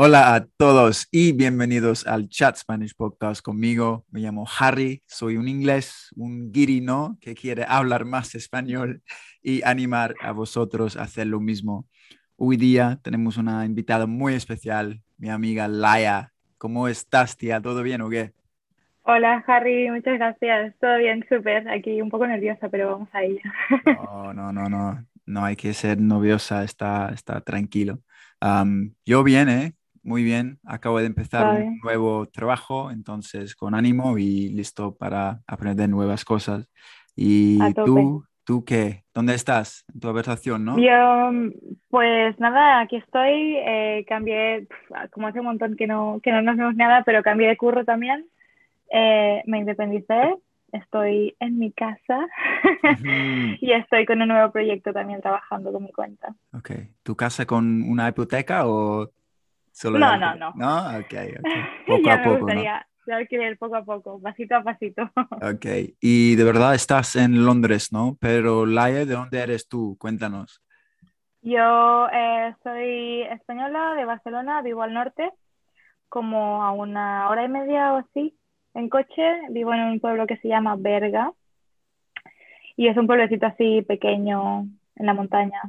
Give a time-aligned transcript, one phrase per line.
[0.00, 4.04] Hola a todos y bienvenidos al Chat Spanish Podcast conmigo.
[4.12, 9.02] Me llamo Harry, soy un inglés, un guirino que quiere hablar más español
[9.42, 11.88] y animar a vosotros a hacer lo mismo.
[12.36, 16.32] Hoy día tenemos una invitada muy especial, mi amiga Laia.
[16.58, 17.60] ¿Cómo estás, tía?
[17.60, 18.32] ¿Todo bien o qué?
[19.02, 20.76] Hola, Harry, muchas gracias.
[20.80, 21.68] Todo bien, súper.
[21.68, 23.40] Aquí un poco nerviosa, pero vamos a ello.
[23.84, 25.04] No, no, no, no.
[25.26, 27.98] No hay que ser nerviosa, está, está tranquilo.
[29.04, 29.72] Yo bien, ¿eh?
[30.08, 30.58] Muy bien.
[30.64, 31.64] Acabo de empezar Vale.
[31.64, 36.66] un nuevo trabajo, entonces con ánimo y listo para aprender nuevas cosas.
[37.14, 39.04] ¿Y tú, tú qué?
[39.12, 39.84] ¿Dónde estás?
[39.92, 40.78] En tu habitación, ¿no?
[40.78, 41.52] Yo,
[41.90, 43.56] pues nada, aquí estoy.
[43.58, 44.66] eh, cambié,
[45.10, 47.84] como hace un montón que no, que no nos vemos nada, pero cambié de curro
[47.84, 48.24] también.
[48.90, 50.36] Eh, me independicé.
[50.72, 52.26] Estoy en mi casa
[53.60, 56.34] y estoy con un nuevo proyecto también trabajando con mi cuenta.
[56.54, 56.70] Ok.
[57.02, 59.10] ¿Tu casa con una hipoteca o
[59.78, 60.52] solo No, no, no.
[60.54, 61.44] No, ok, ok.
[61.86, 62.38] Poco ya a me poco, ¿no?
[62.38, 65.10] gustaría de alquiler poco a poco, pasito a pasito.
[65.42, 65.66] Ok,
[66.00, 68.16] y de verdad estás en Londres, ¿no?
[68.20, 69.96] Pero Laia, ¿de dónde eres tú?
[69.98, 70.62] Cuéntanos.
[71.40, 75.30] Yo eh, soy española de Barcelona, vivo al norte,
[76.08, 78.36] como a una hora y media o así
[78.74, 79.22] en coche.
[79.50, 81.32] Vivo en un pueblo que se llama Berga
[82.76, 85.60] y es un pueblecito así pequeño en la montaña.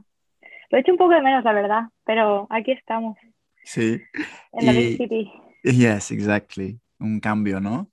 [0.70, 3.18] Lo he hecho un poco de menos, la verdad, pero aquí estamos,
[3.64, 4.02] Sí.
[4.54, 5.32] en la Big City.
[5.64, 6.80] Yes, exactly.
[7.00, 7.90] Un cambio, ¿no?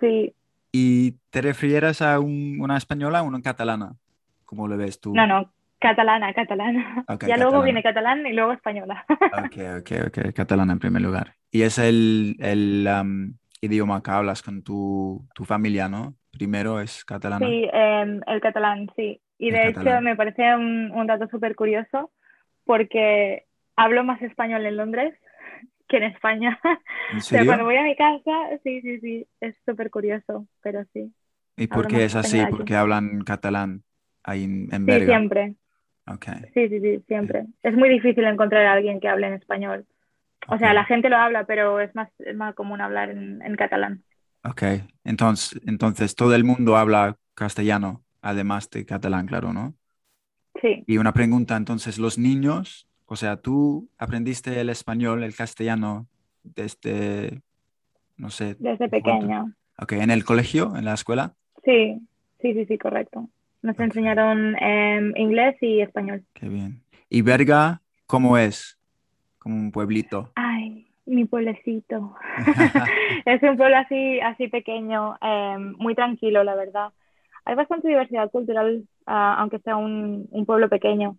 [0.00, 0.34] Sí,
[0.72, 3.94] ¿Y te refieres a un- una española o una catalana?
[4.44, 5.12] ¿Cómo lo ves tú?
[5.14, 7.04] no, no, catalana, catalana.
[7.08, 7.64] Ok, Ya luego catalana.
[7.64, 9.04] viene catalán y luego española.
[9.10, 10.32] Ok, ok, ok.
[10.34, 11.34] Catalana en primer lugar.
[11.50, 16.14] Y es el, el um, idioma que hablas con tu, tu familia, ¿no?
[16.30, 17.44] Primero es catalana.
[17.46, 19.20] Sí, em, el catalán, sí.
[19.38, 20.04] Y El de hecho catalán.
[20.04, 22.12] me parece un, un dato súper curioso
[22.64, 23.46] porque
[23.82, 25.14] hablo más español en Londres
[25.88, 26.58] que en España.
[27.12, 28.32] ¿En O sea, cuando voy a mi casa,
[28.62, 31.12] sí, sí, sí, es súper curioso, pero sí.
[31.56, 32.38] ¿Y por qué es así?
[32.38, 32.50] aquí.
[32.50, 33.82] Porque hablan catalán
[34.22, 35.54] ahí en, en Sí, siempre.
[36.06, 36.26] Ok.
[36.54, 37.46] Sí, sí, sí, siempre.
[37.62, 39.86] Es muy difícil encontrar a alguien que hable en español.
[40.48, 43.56] O sea, la gente lo habla, pero es más, es más común hablar en, en
[43.56, 44.02] catalán.
[44.42, 44.62] Ok,
[45.04, 49.74] entonces, entonces todo el mundo habla castellano, además de catalán, claro, ¿no?
[50.62, 50.82] Sí.
[50.86, 56.06] Y una pregunta, entonces, los niños, o sea, tú aprendiste el español, el castellano
[56.44, 57.40] desde,
[58.16, 59.52] no sé, Desde pequeña.
[59.78, 61.34] Ok, ¿en el colegio, en la escuela?
[61.64, 61.98] Sí,
[62.40, 63.28] sí, sí, sí, correcto.
[63.62, 66.22] Nos enseñaron em, inglés y español.
[66.34, 66.82] Qué bien.
[67.08, 68.78] ¿Y Berga, cómo es?
[69.40, 70.30] Como un pueblito.
[70.36, 72.14] Ay, mi pueblecito.
[73.26, 76.92] Es un pueblo así, así pequeño, em, muy tranquilo, la verdad.
[77.44, 81.16] Hay bastante diversidad cultural, ah, aunque sea un, un pueblo pequeño,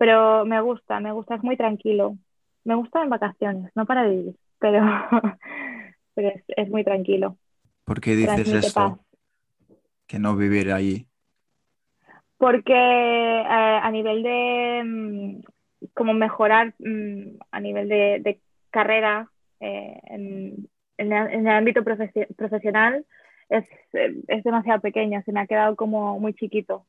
[0.00, 2.16] pero me gusta, me gusta, es muy tranquilo.
[2.64, 4.80] Me gusta en vacaciones, no para vivir, pero,
[6.14, 7.36] pero es, es muy tranquilo.
[7.84, 8.92] ¿Por qué dices Transmite paz.
[8.92, 9.04] esto?
[10.06, 11.06] Que no vivir allí.
[12.38, 13.44] Porque eh,
[13.82, 15.40] a nivel de mm,
[15.92, 18.40] como mejorar mm, a nivel de, de
[18.70, 20.66] carrera eh, en,
[20.96, 23.04] en el, en el ámbito profesi- profesional
[23.50, 26.86] es, eh, es demasiado pequeño, se me ha quedado como muy chiquito.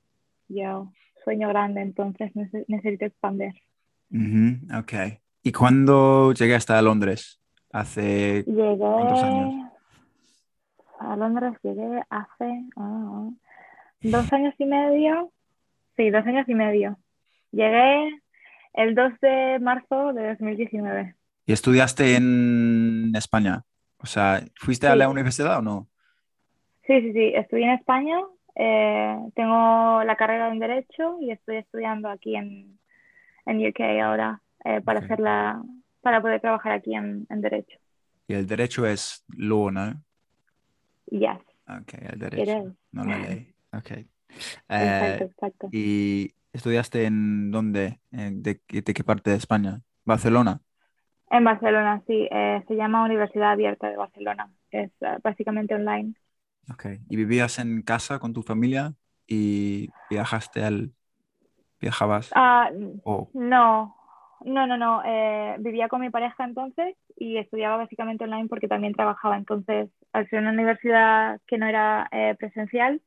[0.47, 3.53] Yo sueño grande, entonces nece- necesito expandir.
[4.77, 4.93] Ok.
[5.43, 7.39] ¿Y cuándo llegaste a Londres?
[7.71, 9.53] Hace Llegué ¿Cuántos años?
[10.99, 13.29] a Londres, llegué hace ah,
[14.01, 15.31] dos años y medio.
[15.97, 16.97] Sí, dos años y medio.
[17.51, 18.09] Llegué
[18.73, 21.15] el 2 de marzo de 2019.
[21.45, 23.63] ¿Y estudiaste en España?
[23.97, 25.87] O sea, ¿fuiste a la universidad o no?
[26.87, 28.17] Sí, sí, sí, estudié en España,
[28.55, 32.79] eh, tengo la carrera en Derecho y estoy estudiando aquí en,
[33.45, 35.01] en UK ahora eh, para Ok.
[35.01, 35.63] hacer la,
[36.01, 37.77] para poder trabajar aquí en, en Derecho.
[38.27, 40.03] Y el derecho es law, ¿no?
[41.11, 42.57] Yes, Ok, el derecho,
[42.91, 43.55] no la ley.
[43.71, 43.91] Ok.
[44.79, 45.71] Exacto, Eh, exacto.
[45.71, 48.01] ¿y estudiaste en dónde?
[48.11, 49.81] ¿En- ¿De, de qué parte de España?
[50.05, 50.61] ¿Barcelona?
[51.31, 54.51] En Barcelona, sí, eh, se llama Universidad Abierta de Barcelona.
[54.69, 56.13] Es eh, básicamente online.
[56.69, 56.85] Ok.
[57.09, 58.93] ¿Y vivías en casa con tu familia
[59.27, 60.93] y viajaste al...
[61.79, 62.31] viajabas?
[62.33, 62.69] Ah,
[63.03, 63.95] o no,
[64.45, 65.01] no, no, no.
[65.05, 69.37] Eh, vivía con mi pareja entonces y estudiaba básicamente online porque también trabajaba.
[69.37, 73.01] Entonces, al ser una universidad que no era eh, presencial,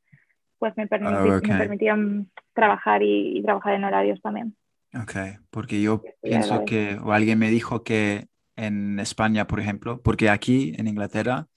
[0.59, 1.49] pues me, Ah, ok.
[1.49, 4.57] me permitían trabajar y, y trabajar en horarios también.
[4.95, 5.13] Ok,
[5.51, 10.73] porque yo pienso que, o alguien me dijo que en España, por ejemplo, porque aquí
[10.79, 11.49] en Inglaterra,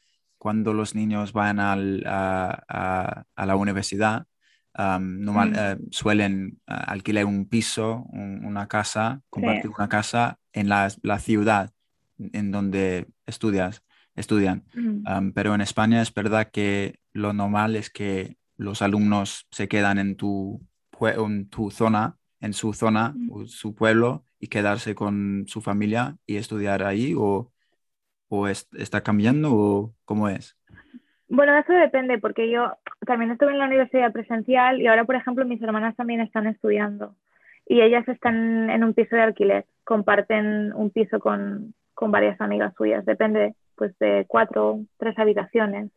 [0.48, 4.28] cuando los niños van al- a, a- a la universidad,
[4.74, 9.76] am, normal- Mm, eh, suelen ah, alquilar un piso, un- una casa, compartir sí.
[9.78, 11.72] una casa en la, la ciudad
[12.18, 13.84] en donde estudias,
[14.16, 14.64] estudian.
[14.74, 19.68] Mm, Am, pero en España es verdad que lo normal es que los alumnos se
[19.68, 20.62] quedan en tu,
[21.02, 23.32] en tu zona, en su zona, mm.
[23.34, 27.52] o su pueblo, y quedarse con su familia y estudiar ahí, o,
[28.29, 30.57] o es- está cambiando, o cómo es.
[31.29, 32.74] Bueno, eso depende, porque yo
[33.06, 37.15] también estuve en la universidad presencial y ahora, por ejemplo, mis hermanas también están estudiando
[37.65, 42.74] y ellas están en un piso de alquiler, comparten un piso con, con varias amigas
[42.77, 45.91] suyas, depende pues de cuatro, tres habitaciones.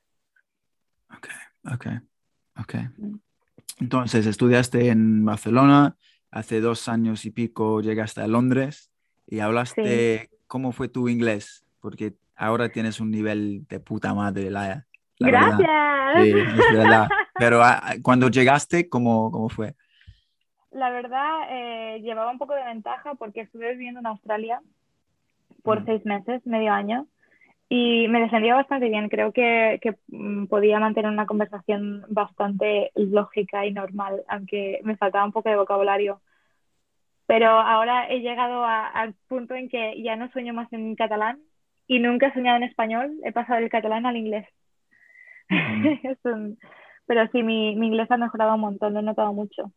[1.15, 1.29] Ok,
[1.73, 1.87] ok,
[2.59, 2.75] ok.
[2.99, 3.15] Mm.
[3.81, 5.97] Entonces, estudiaste en Barcelona,
[6.31, 8.91] hace dos años y pico llegaste a Londres
[9.27, 9.41] y Sí.
[9.41, 11.65] hablaste, ¿cómo fue tu inglés?
[11.81, 14.87] Porque ahora tienes un nivel de puta madre, la,
[15.19, 15.59] la verdad.
[15.59, 16.25] Gracias.
[16.25, 16.31] Sí,
[16.61, 17.09] es verdad.
[17.39, 19.75] Pero ah, cuando llegaste, ¿cómo, cómo fue?
[20.71, 24.61] La verdad, eh, llevaba un poco de ventaja porque estuve viviendo en Australia
[25.63, 25.85] por Mm.
[25.87, 27.07] seis meses, medio año,
[27.69, 29.09] y me defendía bastante bien.
[29.09, 35.25] Creo que, que, mm, podía mantener una conversación bastante lógica y normal, aunque me faltaba
[35.25, 36.21] un poco de vocabulario.
[37.27, 41.39] Pero ahora he llegado a- al punto en que ya no sueño más en catalán
[41.93, 43.13] y nunca he soñado en español.
[43.25, 44.47] He pasado del catalán al inglés.
[46.05, 46.57] Es un-
[47.07, 49.73] Pero sí, mi, mi inglés ha mejorado un montón, lo he notado mucho.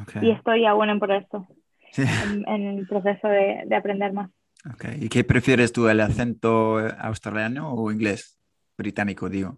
[0.00, 0.16] Ok.
[0.22, 1.46] Y estoy aún en progreso,
[1.92, 4.30] Sí, en, en el proceso de, de aprender más.
[4.74, 4.84] ok.
[5.00, 8.38] ¿Y qué prefieres tú, el acento australiano o inglés?
[8.76, 9.56] Británico, digo.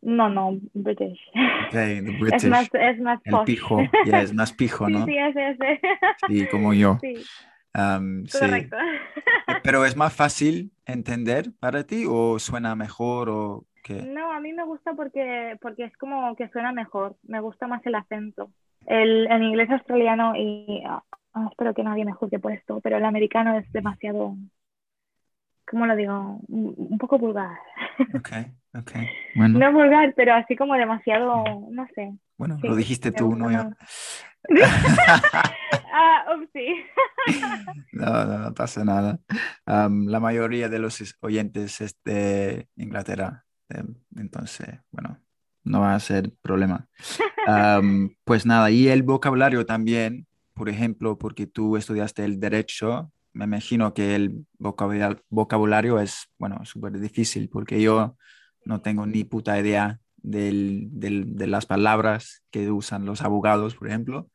[0.00, 1.20] No, no, British.
[1.66, 2.48] Ok, the Es British.
[2.50, 5.04] más, es más El pijo, ya es más pijo, Sí, ¿no?
[5.04, 5.80] sí, es ese.
[6.28, 6.96] Sí, como yo.
[7.02, 7.14] Sí,
[7.74, 8.38] Am, sí.
[8.38, 8.76] correcto.
[9.62, 13.94] Pero es más fácil entender para ti o suena mejor o qué?
[14.02, 17.16] No, a mí me gusta porque, porque es como que suena mejor.
[17.24, 18.50] Me gusta más el acento.
[18.86, 21.02] El, el inglés australiano y ah,
[21.50, 24.36] espero que nadie me juzgue por esto, pero el americano es demasiado,
[25.66, 26.40] ¿cómo lo digo?
[26.48, 27.58] Un, un poco vulgar.
[28.14, 28.30] Ok,
[28.76, 28.92] ok.
[29.36, 32.12] Bueno, No vulgar, pero así como demasiado, no sé.
[32.36, 33.70] bueno, sí, lo dijiste tú, no yo.
[35.96, 36.66] Ah, upsí.
[37.92, 39.20] No, no, no pasa nada.
[39.66, 45.18] La mayoría de los es- oyentes es de Inglaterra, em, entonces, bueno,
[45.62, 46.88] no va a ser problema.
[48.24, 53.94] Pues nada, y el vocabulario también, por ejemplo, porque tú estudiaste el derecho, me imagino
[53.94, 58.16] que el vocabulario es, bueno, súper difícil, porque yo
[58.64, 63.88] no tengo ni puta idea del- del- de las palabras que usan los abogados, por
[63.88, 64.28] ejemplo.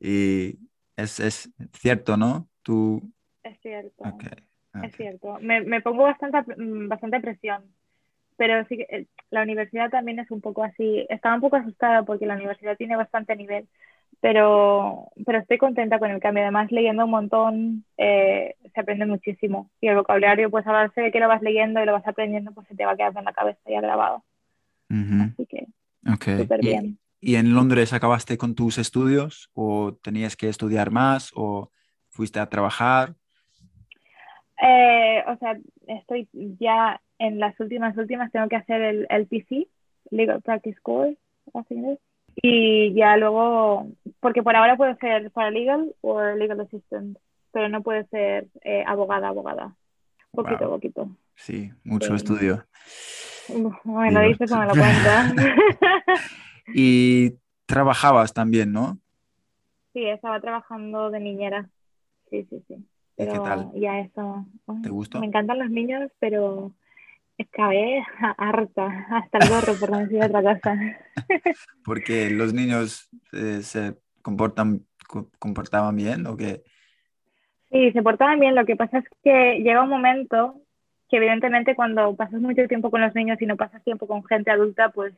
[0.00, 0.58] Y
[0.96, 2.48] es, es cierto, ¿no?
[2.62, 3.02] Tú,
[3.42, 4.04] Es cierto.
[4.82, 5.38] Es cierto.
[5.40, 7.64] Me, me pongo bastante, mm, bastante presión,
[8.36, 11.06] pero sí que eh, la universidad también es un poco así.
[11.08, 13.68] Estaba un poco asustada porque la universidad tiene bastante nivel,
[14.20, 16.42] pero, pero estoy contenta con el cambio.
[16.44, 19.70] Además, leyendo un montón, eh, se aprende muchísimo.
[19.80, 22.52] Y el vocabulario, pues a base de que lo vas leyendo y lo vas aprendiendo,
[22.52, 24.24] pues se te va quedando en la cabeza ya grabado.
[25.16, 25.66] Así que
[26.12, 26.26] ok.
[26.36, 26.98] súper ¿Y, bien.
[27.22, 31.70] Y en Londres acabaste con tus estudios o tenías que estudiar más o
[32.10, 33.14] fuiste a trabajar?
[34.60, 39.68] Eh, o sea, estoy ya en las últimas, últimas, tengo que hacer el, el PC,
[40.10, 41.16] Legal Practice Course,
[41.54, 41.98] así es.
[42.36, 43.86] Y ya luego,
[44.20, 47.18] porque por ahora puedo ser paralegal o legal assistant,
[47.52, 49.76] pero no puedo ser eh, abogada, abogada.
[50.32, 50.70] Poquito, Wow.
[50.76, 51.08] poquito.
[51.36, 52.14] Sí, mucho Sí.
[52.16, 52.66] estudio.
[53.48, 53.78] Digo.
[54.28, 55.34] dices o me lo cuentas.
[56.74, 57.34] Y
[57.66, 58.98] trabajabas también, ¿no?
[59.92, 61.68] sí, estaba trabajando de niñera.
[62.30, 62.74] Sí, sí, sí.
[62.74, 63.70] ¿Y Pero qué tal?
[63.80, 64.46] ya eso.
[64.82, 65.20] ¿Te gustó?
[65.20, 66.72] Me encantan los niños, pero
[67.38, 68.04] acabé
[68.38, 70.76] harta, hasta el gorro, por no decir otra cosa.
[71.84, 76.62] Porque los niños eh, se comportan, co- comportaban bien o qué?
[77.70, 78.54] Sí, se portaban bien.
[78.54, 80.60] Lo que pasa es que llega un momento
[81.08, 84.50] que evidentemente cuando pasas mucho tiempo con los niños y no pasas tiempo con gente
[84.50, 85.14] adulta, pues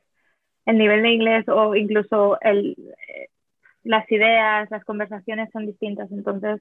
[0.66, 2.76] el nivel de inglés o incluso el,
[3.08, 3.28] eh,
[3.82, 6.10] las ideas, las conversaciones son distintas.
[6.10, 6.60] Entonces,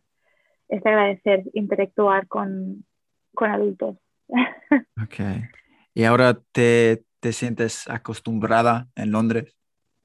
[0.67, 2.85] es de agradecer interactuar con,
[3.33, 3.97] con adultos.
[5.01, 5.19] Ok.
[5.93, 9.55] ¿Y ahora te, te sientes acostumbrada en Londres?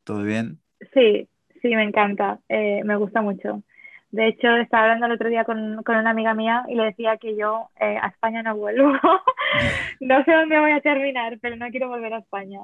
[0.04, 0.60] ¿Todo bien?
[0.92, 1.28] Sí,
[1.62, 3.62] sí, me encanta, eh, me gusta mucho.
[4.10, 7.18] De hecho, estaba hablando el otro día con, con una amiga mía y le decía
[7.18, 8.92] que yo eh, a España no vuelvo.
[10.00, 12.60] no sé dónde voy a terminar, pero no quiero volver a España.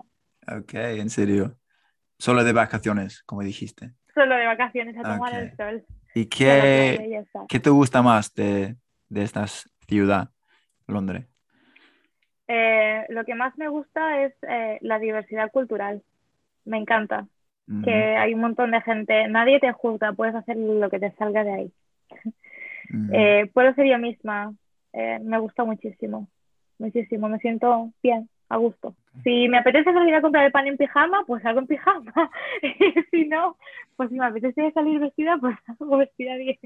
[0.48, 1.56] Ok, en serio.
[2.18, 3.92] Solo de vacaciones, como dijiste.
[4.14, 5.84] Solo de vacaciones a tomar el sol.
[6.14, 8.76] ¿Y qué, qué te gusta más de,
[9.08, 9.46] de esta
[9.88, 10.30] ciudad,
[10.86, 11.26] Londres?
[12.46, 16.02] Eh, lo que más me gusta es eh, la diversidad cultural.
[16.64, 17.26] Me encanta
[17.82, 21.44] que hay un montón de gente, nadie te juzga, puedes hacer lo que te salga
[21.44, 21.72] de ahí.
[23.12, 24.54] Eh, puedo ser yo misma,
[24.92, 26.28] me gusta muchísimo,
[26.78, 28.94] muchísimo, me siento bien, a gusto.
[29.22, 32.12] Si me apetece salir a comprar el pan en pijama, pues salgo en pijama.
[33.10, 33.56] si no,
[33.96, 36.58] pues si me apetece salir vestida, pues salgo vestida bien.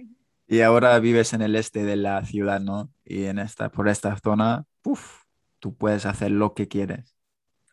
[0.46, 2.88] Y ahora vives en el este de la ciudad, ¿no?
[3.04, 5.24] Y en esta, por esta zona, uf,
[5.58, 7.18] tú puedes hacer lo que quieres,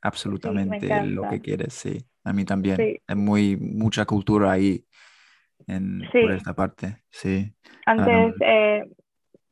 [0.01, 2.05] absolutamente lo que quieres, sí.
[2.24, 2.77] A mí también.
[3.07, 4.84] Hay muy, mucha cultura ahí
[5.67, 7.53] en, por esta parte, sí.
[7.86, 8.84] Antes, eh,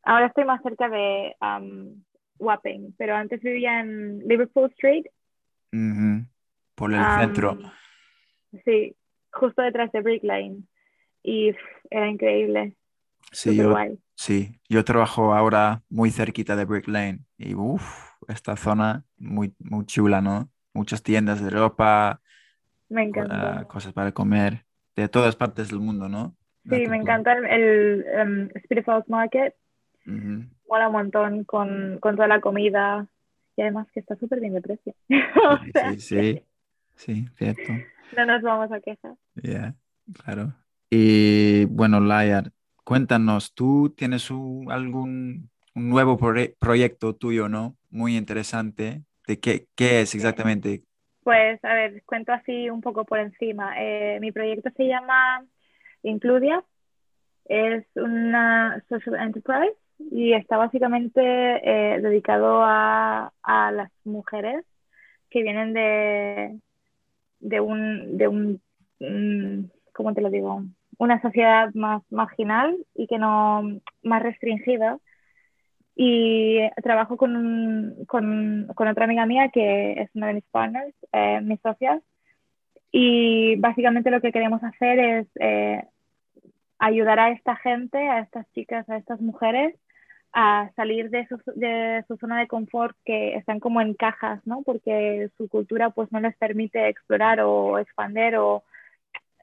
[0.03, 2.03] ahora estoy más cerca de um,
[2.43, 5.05] Wapping, pero antes vivía en Liverpool Street.
[6.75, 7.57] Por el centro.
[8.65, 8.95] Sí,
[9.31, 10.63] justo detrás de Brick Lane.
[11.23, 11.55] Y
[11.89, 12.75] era increíble.
[13.31, 13.75] Sí yo,
[14.15, 19.85] sí, yo trabajo ahora muy cerquita de Brick Lane y uff, esta zona muy, muy
[19.85, 20.51] chula, ¿no?
[20.73, 22.21] Muchas tiendas de ropa,
[22.89, 23.65] me encanta.
[23.67, 26.35] cosas para comer de todas partes del mundo, ¿no?
[26.69, 29.55] Sí, me encanta el, el um, Spirit House Market.
[30.73, 33.05] Mola un montón con, con, toda la comida
[33.55, 34.95] y además que está súper bien de precio.
[35.99, 36.43] sí, sí,
[36.95, 37.73] sí, cierto.
[38.17, 39.13] No nos vamos a quejar.
[39.35, 39.75] Ya,
[40.23, 40.55] claro.
[40.89, 42.51] Y bueno, Layar,
[42.83, 47.75] cuéntanos, tú tienes un, algún un nuevo proyecto tuyo, ¿no?
[47.91, 49.03] Muy interesante.
[49.27, 50.81] ¿De qué, qué es exactamente?
[51.23, 53.75] Pues, a ver, cuento así un poco por encima.
[53.77, 55.45] Eh, mi proyecto se llama
[56.01, 56.63] Includia,
[57.45, 64.65] es una social enterprise y está básicamente eh, dedicado a, a, las mujeres
[65.29, 66.59] que vienen de,
[67.39, 68.61] de un, de un,
[68.99, 70.63] mm, ¿cómo te lo digo?
[70.97, 73.63] Una sociedad más marginal y que no,
[74.03, 74.99] más restringida
[75.95, 81.41] y trabajo con, con, con, otra amiga mía que es una de mis partners, eh,
[81.41, 82.01] mis socias.
[82.91, 85.83] Y básicamente lo que queremos hacer es eh,
[86.79, 89.75] ayudar a esta gente, a estas chicas, a estas mujeres,
[90.33, 94.63] a salir de su, de su zona de confort que están como en cajas, ¿no?
[94.63, 98.63] Porque su cultura pues no les permite explorar o expandir o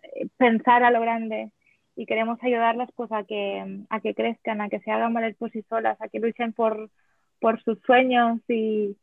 [0.02, 1.52] eh, pensar a lo grande
[1.96, 5.50] y queremos ayudarlas pues a que, a que crezcan, a que se hagan valer por
[5.52, 6.90] sí solas, a que luchen por,
[7.40, 8.96] por sus sueños y,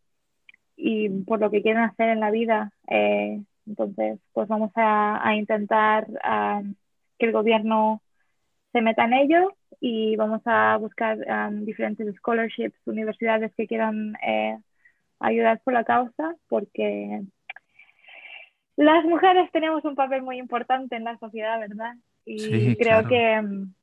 [0.78, 2.72] y por lo que quieren hacer en la vida.
[2.90, 6.08] Eh, entonces, pues vamos a, a intentar
[7.18, 8.02] que el gobierno
[8.74, 11.18] se meta en ello y vamos a buscar
[11.66, 14.58] diferentes scholarships, universidades que quieran eh,
[15.20, 17.22] ayudar por la causa, porque
[18.76, 21.96] las mujeres tenemos un papel muy importante en la sociedad, ¿verdad?
[22.26, 23.74] Y creo que mm,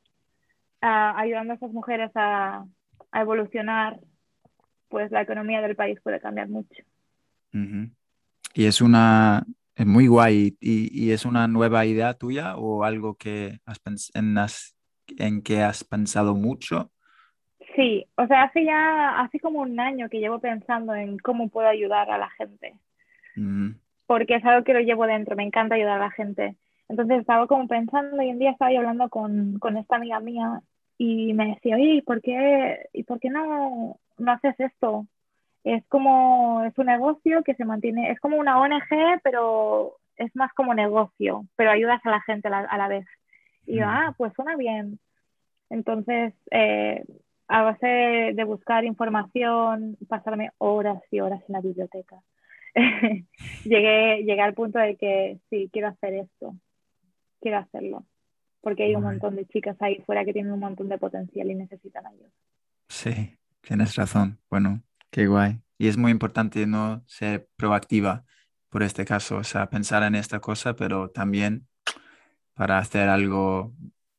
[0.80, 2.64] ayudando a esas mujeres a,
[3.10, 3.98] a, evolucionar,
[4.88, 6.82] pues la economía del país puede cambiar mucho.
[8.54, 13.16] Y es una, es muy guay, y, y, es una nueva idea tuya o algo
[13.16, 13.80] que has
[14.14, 14.34] en,
[15.18, 16.90] en que has pensado mucho?
[17.74, 21.66] Sí, o sea, hace ya, hace como un año que llevo pensando en cómo puedo
[21.68, 22.74] ayudar a la gente.
[24.06, 26.56] Porque es algo que lo llevo dentro, me encanta ayudar a la gente.
[26.88, 30.60] Entonces estaba como pensando y un día estaba hablando con, con esta amiga mía
[30.98, 35.06] y me decía, oye, ¿y por qué, ¿y por qué no, no haces esto?
[35.64, 40.52] Es como, es un negocio que se mantiene, es como una ONG, pero es más
[40.52, 43.06] como negocio, pero ayudas a la gente a la, a la vez.
[43.66, 44.98] Y yo, ah, pues suena bien.
[45.70, 47.04] Entonces, eh,
[47.48, 47.86] a base
[48.34, 52.20] de buscar información, pasarme horas y horas en la biblioteca,
[53.64, 56.54] llegué, llegué al punto de que sí, quiero hacer esto
[57.44, 58.06] quiero hacerlo.
[58.62, 61.54] Porque hay un montón de chicas ahí fuera que tienen un montón de potencial y
[61.54, 62.30] necesitan ayuda.
[62.88, 64.38] Sí, tienes razón.
[64.48, 65.60] Bueno, qué guay.
[65.76, 68.24] Y es muy importante no ser proactiva
[68.70, 71.68] por este caso, o sea, pensar en esta cosa, pero también
[72.54, 73.72] para hacer algo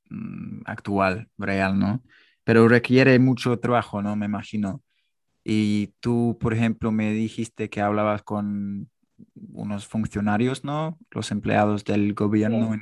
[0.10, 2.02] mm, actual, real, ¿no?
[2.44, 4.16] Pero requiere mucho trabajo, ¿no?
[4.16, 4.82] Me imagino.
[5.44, 8.90] Y tú, por ejemplo, me dijiste que hablabas con
[9.54, 10.98] unos funcionarios, ¿no?
[11.12, 12.76] Los empleados del gobierno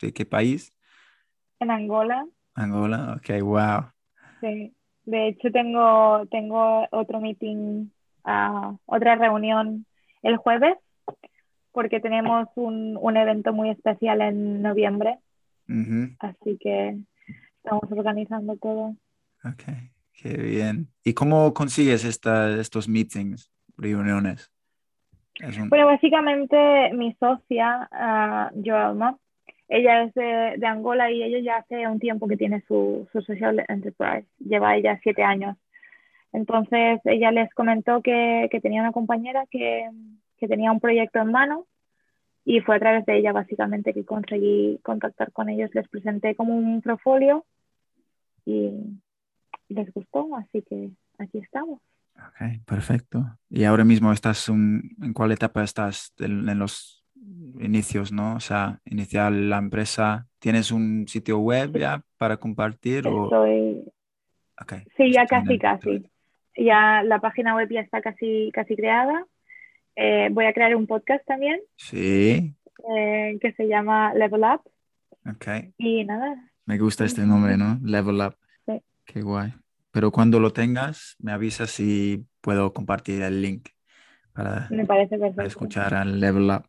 [0.00, 0.74] ¿De qué país?
[1.58, 2.26] En Angola.
[2.54, 3.90] Angola, ok, wow.
[4.40, 7.90] Sí, de hecho tengo, tengo otro meeting,
[8.24, 9.84] uh, otra reunión
[10.22, 10.76] el jueves,
[11.72, 15.18] porque tenemos un, un evento muy especial en noviembre.
[16.18, 16.98] Así que
[17.56, 18.96] estamos organizando todo.
[19.44, 19.62] Ok,
[20.12, 20.88] qué bien.
[21.04, 24.50] ¿Y cómo consigues esta, estos meetings, reuniones?
[25.68, 29.16] Bueno, básicamente mi socia, uh, Joelma,
[29.68, 33.64] ella es de, Angola y ella ya hace un tiempo que tiene su, su social
[33.68, 35.56] enterprise, lleva ella siete años.
[36.32, 39.88] Entonces ella les comentó que, que tenía una compañera que,
[40.40, 41.66] que, tenía un proyecto en mano
[42.44, 45.70] y fue a través de ella básicamente que conseguí contactar con ellos.
[45.74, 47.44] Les presenté como un portfolio
[48.44, 48.72] y
[49.68, 51.80] les gustó, así que aquí estamos.
[52.16, 53.24] Ok, perfecto.
[53.48, 57.04] ¿Y ahora mismo estás en cuál etapa estás en los
[57.60, 58.36] inicios, ¿no?
[58.36, 60.26] O sea, iniciar la empresa.
[60.38, 63.06] ¿Tienes un sitio web ya para compartir?
[63.06, 63.84] Estoy...
[64.96, 66.06] Sí, ya casi, casi.
[66.56, 69.26] Ya la página web ya está casi, casi creada.
[70.02, 71.60] Eh, voy a crear un podcast también.
[71.76, 72.54] Sí.
[72.96, 74.62] Eh, que se llama Level Up.
[75.30, 75.74] Ok.
[75.76, 76.36] Y nada.
[76.64, 77.78] Me gusta este nombre, ¿no?
[77.82, 78.34] Level Up.
[78.64, 78.80] Sí.
[79.04, 79.52] Qué guay.
[79.90, 83.68] Pero cuando lo tengas, me avisas si puedo compartir el link
[84.32, 85.42] para, Me parece perfecto.
[85.42, 86.64] escuchar al Level Up.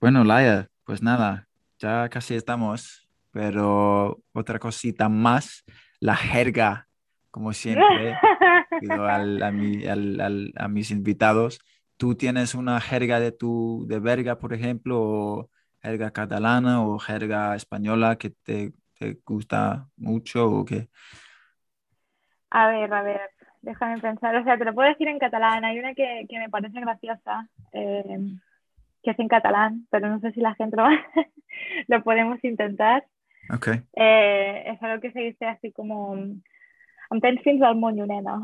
[0.00, 1.46] bueno, Laia, pues nada,
[1.78, 5.64] ya casi estamos, pero otra cosita más,
[6.00, 6.88] la jerga,
[7.30, 8.16] como siempre,
[8.80, 11.60] pido al, a, mi, al, a, mis invitados.
[11.96, 15.50] ¿Tú tienes una jerga de tu de verga, por ejemplo, o
[15.82, 20.88] jerga catalana o jerga española que te, te gusta mucho o qué?
[22.50, 23.30] A ver, a ver,
[23.62, 26.48] déjame pensar, o sea, te lo puedo decir en catalán, hay una que, que me
[26.48, 28.18] parece graciosa, eh,
[29.02, 30.84] que es en catalán, pero no sé si la gente lo,
[31.88, 33.04] lo podemos intentar.
[33.54, 33.82] Okay.
[33.94, 36.16] Eh, es algo que se dice así como
[37.12, 38.40] em tens fins al moño, nena.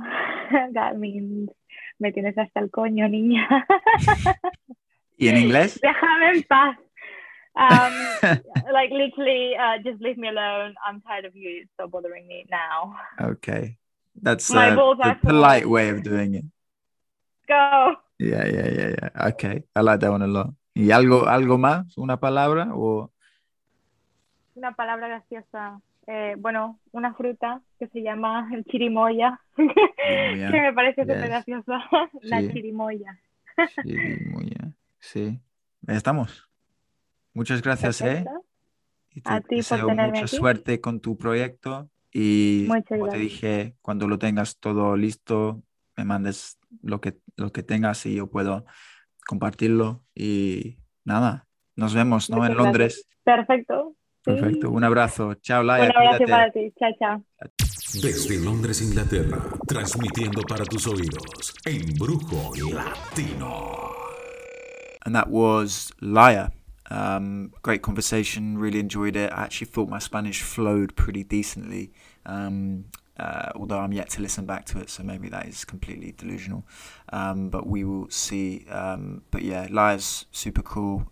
[2.01, 3.47] Me tienes hasta el coño, niña.
[5.17, 5.79] ¿Y en inglés?
[5.83, 6.77] Déjame en paz.
[7.55, 7.93] Um,
[8.73, 10.75] like literally, uh, just leave me alone.
[10.87, 11.67] I'm tired of you.
[11.75, 12.97] Stop bothering me now.
[13.21, 13.77] Okay.
[14.23, 16.45] That's uh, the polite way of doing it.
[17.47, 17.97] Go.
[18.19, 19.29] Yeah, yeah, yeah, yeah.
[19.29, 20.51] Okay, I like that one a lot.
[20.75, 21.97] ¿Y algo, algo más?
[21.99, 23.11] ¿Una palabra o?
[24.55, 25.81] Una palabra graciosa.
[26.13, 31.85] Eh, bueno, una fruta que se llama chirimoya, que me parece súper graciosa.
[32.23, 33.17] La chirimoya.
[33.85, 35.41] chirimoya, sí.
[35.87, 36.49] Estamos.
[37.33, 38.25] Muchas gracias, ¿eh?
[39.13, 43.77] Y te A ti deseo por mucha suerte con tu proyecto y como te dije,
[43.81, 45.63] cuando lo tengas todo listo,
[45.97, 48.65] me mandes lo que, lo que tengas y yo puedo
[49.29, 50.03] compartirlo.
[50.13, 51.47] Y nada,
[51.77, 52.45] nos vemos, ¿no?
[52.45, 53.07] en Londres.
[53.23, 53.95] Perfecto.
[54.23, 54.71] Perfecto.
[54.71, 55.35] Un abrazo.
[55.41, 55.85] Chao, Laia.
[55.85, 56.73] Un abrazo para ti.
[56.79, 57.25] Chao, chao.
[58.03, 63.95] Desde Londres, Inglaterra, transmitiendo para tus oídos en Brujo Latino.
[65.05, 66.53] And that was Laia.
[66.91, 69.33] Um, great conversation, really enjoyed it.
[69.33, 71.93] I actually thought my Spanish flowed pretty decently,
[72.27, 76.13] um, uh, although I'm yet to listen back to it, so maybe that is completely
[76.13, 76.65] delusional.
[77.13, 78.67] Um, but we will see.
[78.69, 81.07] Um, but yeah, Laia's super cool.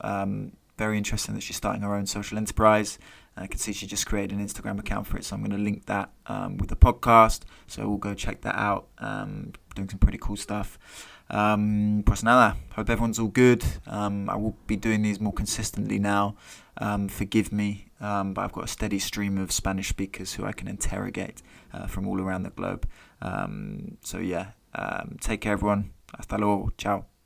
[0.78, 2.98] Um, very interesting that she's starting her own social enterprise.
[3.36, 5.62] I can see she just created an Instagram account for it, so I'm going to
[5.62, 7.42] link that um, with the podcast.
[7.66, 8.88] So we'll go check that out.
[8.98, 10.78] doing some pretty cool stuff.
[11.30, 13.64] Um, pues hope everyone's all good.
[13.86, 16.36] Um, I will be doing these more consistently now.
[16.78, 20.52] Um, forgive me, um, but I've got a steady stream of Spanish speakers who I
[20.52, 22.88] can interrogate uh, from all around the globe.
[23.20, 25.92] Um, so yeah, um, take care, everyone.
[26.16, 26.72] Hasta luego.
[26.78, 27.17] Ciao.